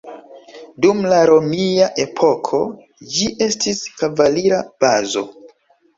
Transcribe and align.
Dum 0.85 1.03
la 1.11 1.19
romia 1.31 1.89
epoko, 2.05 2.63
ĝi 3.17 3.29
estis 3.49 3.83
kavalira 4.01 4.63
bazo. 4.85 5.25